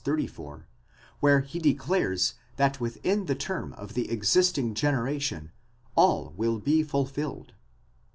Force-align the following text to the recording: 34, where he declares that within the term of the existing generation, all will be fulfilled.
34, 0.03 0.65
where 1.19 1.41
he 1.41 1.59
declares 1.59 2.33
that 2.55 2.79
within 2.79 3.27
the 3.27 3.35
term 3.35 3.71
of 3.73 3.93
the 3.93 4.09
existing 4.09 4.73
generation, 4.73 5.51
all 5.95 6.33
will 6.35 6.57
be 6.57 6.81
fulfilled. 6.81 7.53